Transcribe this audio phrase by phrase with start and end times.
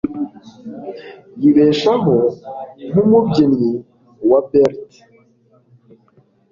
[1.41, 2.15] Yibeshaho
[2.89, 3.71] nkumubyinnyi
[4.29, 4.89] wa ballet.